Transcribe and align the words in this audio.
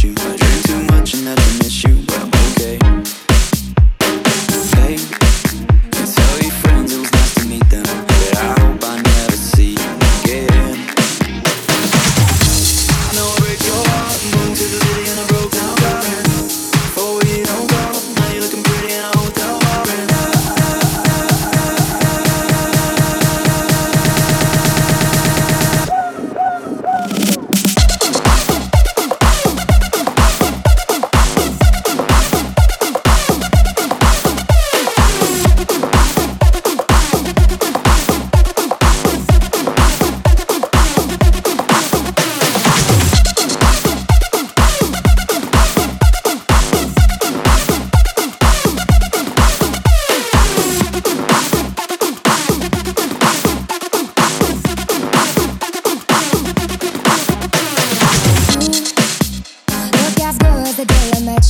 you. 0.00 0.21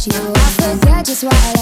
you. 0.06 0.12
I 0.12 0.78
forget 0.80 1.04
just 1.06 1.22
why. 1.22 1.30
I. 1.32 1.61